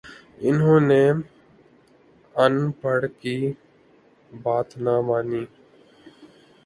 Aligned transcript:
انہوں 0.45 0.79
نے 0.89 1.03
اَن 2.35 2.53
پڑھ 2.81 3.05
کی 3.21 3.37
بات 4.31 4.69
نہ 4.83 4.93
مانی 5.07 5.43